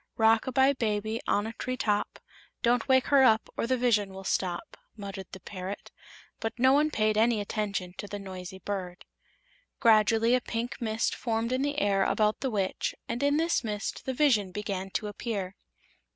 "Rock 0.17 0.47
a 0.47 0.51
bye, 0.51 0.73
baby, 0.73 1.21
on 1.27 1.45
a 1.45 1.53
tree 1.53 1.77
top; 1.77 2.17
Don't 2.63 2.87
wake 2.89 3.05
her 3.13 3.21
up 3.21 3.49
or 3.55 3.67
the 3.67 3.77
vision 3.77 4.15
will 4.15 4.23
stop," 4.23 4.75
muttered 4.97 5.27
the 5.31 5.39
parrot; 5.39 5.91
but 6.39 6.57
no 6.57 6.73
one 6.73 6.89
paid 6.89 7.17
any 7.19 7.39
attention 7.39 7.93
to 7.99 8.07
the 8.07 8.17
noisy 8.17 8.57
bird. 8.57 9.05
Gradually 9.79 10.33
a 10.33 10.41
pink 10.41 10.81
mist 10.81 11.13
formed 11.13 11.51
in 11.51 11.61
the 11.61 11.77
air 11.77 12.03
about 12.03 12.39
the 12.39 12.49
Witch 12.49 12.95
and 13.07 13.21
in 13.21 13.37
this 13.37 13.63
mist 13.63 14.05
the 14.05 14.13
vision 14.15 14.51
began 14.51 14.89
to 14.89 15.05
appear. 15.05 15.55